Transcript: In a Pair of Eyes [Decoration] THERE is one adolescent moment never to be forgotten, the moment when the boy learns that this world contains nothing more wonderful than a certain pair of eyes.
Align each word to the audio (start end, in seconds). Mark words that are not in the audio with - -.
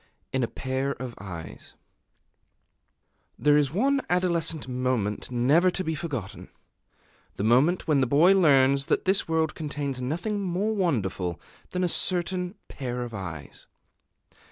In 0.33 0.41
a 0.41 0.47
Pair 0.47 0.93
of 0.93 1.13
Eyes 1.19 1.75
[Decoration] 3.37 3.37
THERE 3.37 3.57
is 3.57 3.71
one 3.71 4.01
adolescent 4.09 4.67
moment 4.67 5.29
never 5.29 5.69
to 5.69 5.83
be 5.83 5.93
forgotten, 5.93 6.49
the 7.35 7.43
moment 7.43 7.87
when 7.87 8.01
the 8.01 8.07
boy 8.07 8.33
learns 8.33 8.87
that 8.87 9.05
this 9.05 9.27
world 9.27 9.53
contains 9.53 10.01
nothing 10.01 10.41
more 10.41 10.73
wonderful 10.75 11.39
than 11.69 11.83
a 11.83 11.87
certain 11.87 12.55
pair 12.67 13.03
of 13.03 13.13
eyes. 13.13 13.67